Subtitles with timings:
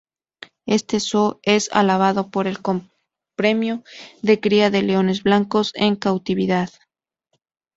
[0.65, 2.57] Este zoo es alabado con el
[3.35, 3.83] premio
[4.23, 6.71] de cría de leones blancos en cautividad.